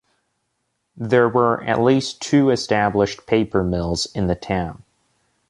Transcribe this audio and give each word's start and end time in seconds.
There 0.97 1.29
were 1.29 1.63
at 1.63 1.79
least 1.79 2.23
two 2.23 2.49
established 2.49 3.27
paper-mills 3.27 4.07
in 4.15 4.25
the 4.25 4.33
town. 4.33 4.81